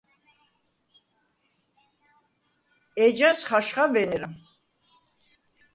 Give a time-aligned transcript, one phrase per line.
[3.05, 4.29] ეჯას ხაჟხა ვენერა.